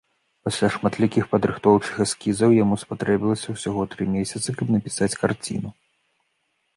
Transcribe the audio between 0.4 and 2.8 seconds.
Пасля шматлікіх падрыхтоўчых эскізаў яму